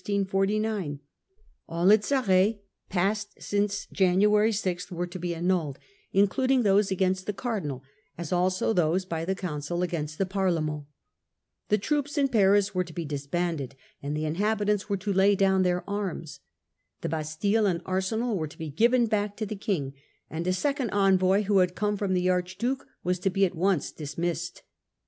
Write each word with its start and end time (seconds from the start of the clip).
^ 0.01 0.03
ur 0.03 0.07
i 0.07 0.09
n 0.09 0.25
g 0.25 0.29
1649; 0.33 0.99
a 1.69 1.85
p 1.85 1.95
jt 1.95 2.25
5 2.25 2.25
arrlts 2.25 2.59
passed 2.89 3.29
since 3.39 3.85
January 3.93 4.51
6 4.51 4.89
were 4.91 5.05
to 5.05 5.19
be 5.19 5.35
annulled, 5.35 5.77
including 6.11 6.63
those 6.63 6.89
against 6.89 7.27
the 7.27 7.33
Cardinal, 7.33 7.83
as 8.17 8.33
also 8.33 8.73
those 8.73 9.05
by 9.05 9.23
the 9.23 9.35
Council 9.35 9.83
against 9.83 10.17
the 10.17 10.25
Parlement; 10.25 10.85
the 11.69 11.77
troops 11.77 12.17
in 12.17 12.29
Paris 12.29 12.73
were 12.73 12.83
to 12.83 12.93
be 12.93 13.05
dis 13.05 13.27
banded, 13.27 13.75
and 14.01 14.17
the 14.17 14.25
inhabitants 14.25 14.89
were 14.89 14.97
to 14.97 15.13
lay 15.13 15.35
down 15.35 15.61
their 15.61 15.87
arms; 15.87 16.39
the 17.01 17.09
Bastille 17.09 17.67
and 17.67 17.83
arsenal 17.85 18.35
were 18.35 18.47
to 18.47 18.57
be 18.57 18.71
given 18.71 19.05
back 19.05 19.37
to 19.37 19.45
the 19.45 19.55
King; 19.55 19.93
and 20.31 20.47
a 20.47 20.51
second 20.53 20.89
envoy 20.89 21.43
who 21.43 21.59
had 21.59 21.75
come 21.75 21.95
from 21.95 22.15
the 22.15 22.27
Archduke 22.27 22.87
was 23.03 23.19
to 23.19 23.29
be 23.29 23.45
at 23.45 23.53
once 23.53 23.91
dismissed. 23.91 24.63